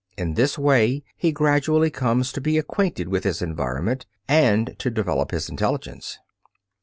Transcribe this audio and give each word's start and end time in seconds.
In 0.17 0.33
this 0.33 0.57
way 0.57 1.03
he 1.15 1.31
gradually 1.31 1.91
comes 1.91 2.31
to 2.31 2.41
be 2.41 2.57
acquainted 2.57 3.07
with 3.07 3.23
his 3.23 3.39
environment 3.39 4.07
and 4.27 4.73
to 4.79 4.89
develop 4.89 5.29
his 5.29 5.47
intelligence. 5.47 6.17